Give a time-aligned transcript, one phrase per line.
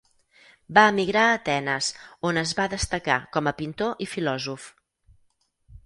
[0.77, 1.91] Va emigrar a Atenes
[2.31, 4.71] on es va destacar com a pintor i filòsof.